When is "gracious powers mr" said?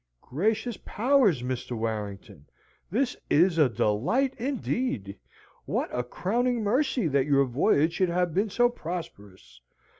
0.23-1.77